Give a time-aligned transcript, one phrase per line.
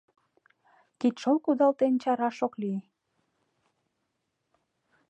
[0.99, 2.79] Кидшол кудалтен чараш ок лий.